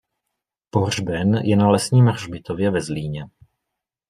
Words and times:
Pohřben 0.69 1.33
je 1.33 1.55
na 1.57 1.69
Lesním 1.69 2.07
hřbitově 2.07 2.71
ve 2.71 2.81
Zlíně. 2.81 3.25